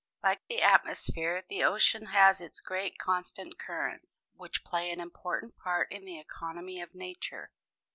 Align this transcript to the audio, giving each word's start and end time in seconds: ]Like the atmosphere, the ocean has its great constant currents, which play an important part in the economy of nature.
]Like 0.23 0.41
the 0.49 0.63
atmosphere, 0.63 1.43
the 1.47 1.63
ocean 1.63 2.07
has 2.07 2.41
its 2.41 2.59
great 2.59 2.97
constant 2.97 3.59
currents, 3.59 4.19
which 4.35 4.63
play 4.63 4.89
an 4.89 4.99
important 4.99 5.59
part 5.59 5.91
in 5.91 6.05
the 6.05 6.17
economy 6.17 6.81
of 6.81 6.95
nature. 6.95 7.51